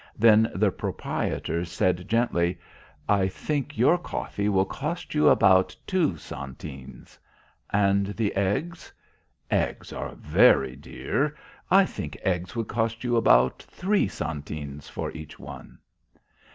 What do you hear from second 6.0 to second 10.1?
centenes." "And the eggs?" "Eggs